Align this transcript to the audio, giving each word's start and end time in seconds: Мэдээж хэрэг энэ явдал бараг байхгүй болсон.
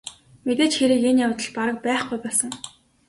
Мэдээж 0.45 0.73
хэрэг 0.77 1.01
энэ 1.09 1.23
явдал 1.27 1.49
бараг 1.57 1.77
байхгүй 1.85 2.17
болсон. 2.23 2.51